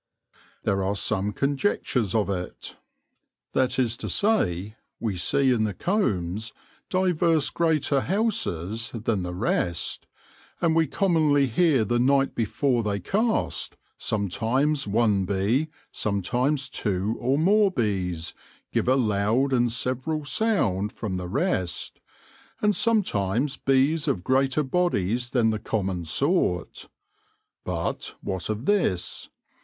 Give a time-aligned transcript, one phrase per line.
[0.63, 2.75] There are some conjectures of it,
[3.53, 4.23] viz.,
[4.99, 6.53] wee see in the combs
[6.89, 10.07] diverse greater houses than the rest,
[10.59, 17.37] and we commonly hear the night before they cast, sometimes one Bee, sometimes two or
[17.37, 18.33] more Bees,
[18.73, 21.99] give a lowde and severall sound from the rest,
[22.59, 26.89] and sometimes Bees of greater bodies than the com mon sort:
[27.63, 29.29] but what of all this